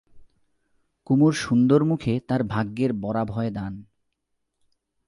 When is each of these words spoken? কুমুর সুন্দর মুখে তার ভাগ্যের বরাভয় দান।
কুমুর 1.05 1.33
সুন্দর 1.33 1.83
মুখে 1.83 2.19
তার 2.27 2.43
ভাগ্যের 2.43 2.93
বরাভয় 2.93 3.51
দান। 3.51 3.73